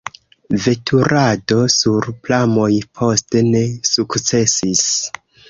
[0.61, 3.63] Veturado sur pramoj poste ne
[3.93, 4.85] sukcesis.